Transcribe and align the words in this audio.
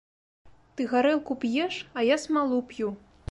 Ты 0.77 0.81
гарэлку 0.93 1.37
п'еш, 1.45 1.77
а 1.97 2.07
я 2.09 2.17
смалу 2.25 2.63
п'ю. 2.73 2.89